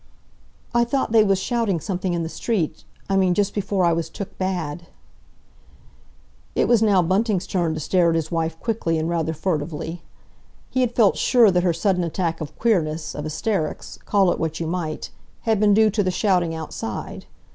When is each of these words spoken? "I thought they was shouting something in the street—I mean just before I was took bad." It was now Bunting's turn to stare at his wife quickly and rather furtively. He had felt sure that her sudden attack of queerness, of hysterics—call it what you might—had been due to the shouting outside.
"I 0.73 0.83
thought 0.83 1.11
they 1.11 1.23
was 1.23 1.37
shouting 1.37 1.79
something 1.79 2.15
in 2.15 2.23
the 2.23 2.27
street—I 2.27 3.15
mean 3.15 3.35
just 3.35 3.53
before 3.53 3.85
I 3.85 3.93
was 3.93 4.09
took 4.09 4.35
bad." 4.39 4.87
It 6.55 6.67
was 6.67 6.81
now 6.81 7.03
Bunting's 7.03 7.45
turn 7.45 7.75
to 7.75 7.79
stare 7.79 8.09
at 8.09 8.15
his 8.15 8.31
wife 8.31 8.59
quickly 8.61 8.97
and 8.97 9.07
rather 9.07 9.31
furtively. 9.31 10.01
He 10.71 10.81
had 10.81 10.95
felt 10.95 11.17
sure 11.17 11.51
that 11.51 11.61
her 11.61 11.71
sudden 11.73 12.03
attack 12.03 12.41
of 12.41 12.57
queerness, 12.57 13.13
of 13.13 13.25
hysterics—call 13.25 14.31
it 14.31 14.39
what 14.39 14.59
you 14.59 14.65
might—had 14.65 15.59
been 15.59 15.75
due 15.75 15.91
to 15.91 16.01
the 16.01 16.09
shouting 16.09 16.55
outside. 16.55 17.27